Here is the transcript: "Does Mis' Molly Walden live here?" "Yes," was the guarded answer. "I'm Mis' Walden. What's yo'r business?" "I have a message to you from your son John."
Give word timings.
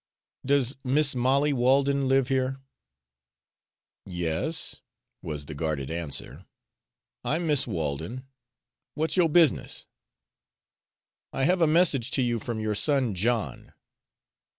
"Does 0.43 0.77
Mis' 0.83 1.13
Molly 1.13 1.53
Walden 1.53 2.07
live 2.07 2.29
here?" 2.29 2.57
"Yes," 4.07 4.77
was 5.21 5.45
the 5.45 5.53
guarded 5.53 5.91
answer. 5.91 6.47
"I'm 7.23 7.45
Mis' 7.45 7.67
Walden. 7.67 8.25
What's 8.95 9.15
yo'r 9.15 9.29
business?" 9.29 9.85
"I 11.31 11.43
have 11.43 11.61
a 11.61 11.67
message 11.67 12.09
to 12.17 12.23
you 12.23 12.39
from 12.39 12.59
your 12.59 12.73
son 12.73 13.13
John." 13.13 13.73